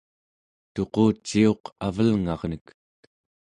tuquciuq 0.73 1.63
avelngarnek 1.85 2.65